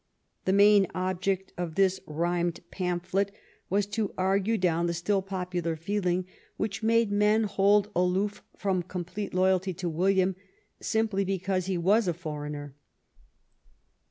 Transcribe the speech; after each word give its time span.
The 0.45 0.51
main 0.53 0.87
object 0.95 1.53
of 1.59 1.75
this 1.75 1.99
rhymed 2.07 2.61
pamphlet 2.71 3.31
was 3.69 3.85
to 3.85 4.15
argue 4.17 4.57
down 4.57 4.87
the 4.87 4.95
still 4.95 5.21
popular 5.21 5.75
feeling 5.75 6.25
which 6.57 6.81
made 6.81 7.11
men 7.11 7.43
hold 7.43 7.91
aloof 7.95 8.41
from 8.57 8.81
complete 8.81 9.31
loyalty 9.31 9.75
to 9.75 9.87
William 9.87 10.35
simply 10.79 11.23
because 11.23 11.67
he 11.67 11.77
was 11.77 12.07
a 12.07 12.15
foreigner. 12.15 12.73